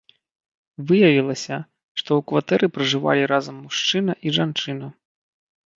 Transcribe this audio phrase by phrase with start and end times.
[0.91, 1.57] Выявілася,
[1.99, 4.87] што ў кватэры пражывалі разам мужчына і жанчына.